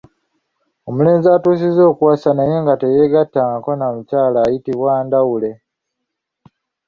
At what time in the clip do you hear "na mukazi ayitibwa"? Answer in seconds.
3.75-4.93